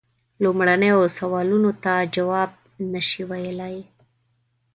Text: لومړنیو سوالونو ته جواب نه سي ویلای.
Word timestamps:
لومړنیو 0.43 1.01
سوالونو 1.17 1.71
ته 1.83 1.93
جواب 2.15 2.51
نه 2.91 3.01
سي 3.09 3.21
ویلای. 3.29 3.77